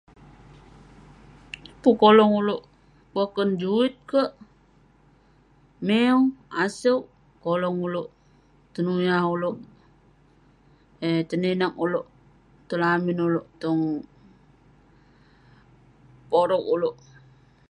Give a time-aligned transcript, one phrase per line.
[1.81, 2.61] Pun kolong ulouk
[3.13, 4.31] boken, juit kek,
[5.87, 6.19] meow,
[6.63, 7.03] asouk.
[7.43, 8.09] Kolong ulouk,
[8.73, 9.57] tenuyah ulouk
[11.07, 12.07] eh teninak ulouk,
[12.67, 13.81] tong lamin ulouk, tong
[16.29, 16.95] porog ulouk.